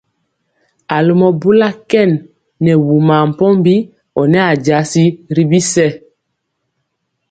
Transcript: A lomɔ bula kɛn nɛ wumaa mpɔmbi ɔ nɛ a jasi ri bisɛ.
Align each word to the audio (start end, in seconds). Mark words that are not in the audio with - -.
A 0.95 0.97
lomɔ 1.07 1.27
bula 1.41 1.69
kɛn 1.89 2.11
nɛ 2.63 2.71
wumaa 2.85 3.23
mpɔmbi 3.31 3.75
ɔ 4.19 4.21
nɛ 4.31 4.39
a 4.51 4.53
jasi 4.65 5.03
ri 5.35 5.43
bisɛ. 5.49 5.87